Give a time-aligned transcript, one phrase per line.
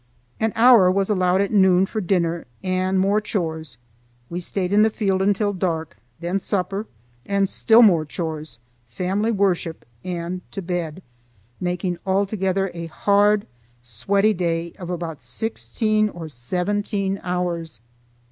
[0.39, 3.77] An hour was allowed at noon for dinner and more chores.
[4.31, 6.87] We stayed in the field until dark, then supper,
[7.23, 8.57] and still more chores,
[8.89, 11.03] family worship, and to bed;
[11.59, 13.45] making altogether a hard,
[13.79, 17.79] sweaty day of about sixteen or seventeen hours.